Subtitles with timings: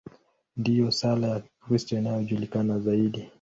[0.57, 3.29] Ndiyo sala ya Kikristo inayojulikana zaidi.